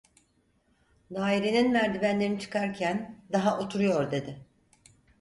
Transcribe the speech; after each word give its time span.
Dairenin 1.15 1.71
merdivenlerini 1.71 2.39
çıkarken: 2.39 3.23
"Daha 3.31 3.59
oturuyor!" 3.59 4.11
dedi. 4.11 4.45